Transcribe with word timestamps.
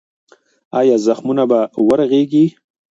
ایا 0.79 0.95
زخمونه 1.05 1.43
به 1.49 1.59
ورغېږي؟ 1.87 2.45